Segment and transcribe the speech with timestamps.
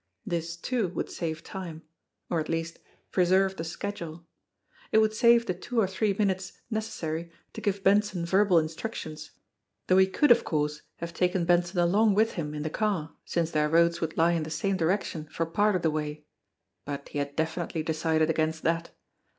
[0.25, 1.83] This, too, would save time
[2.27, 2.79] or, at least,
[3.11, 4.25] pre serve the schedule.
[4.91, 9.29] It would save the two or three minutes necessary to give Benson verbal instructions,
[9.85, 13.69] though he could, of course, taken Benson along with him in the car since their
[13.69, 16.25] roads would lie in the same direction for part of the way,
[16.83, 18.89] but he had definitely decided against that.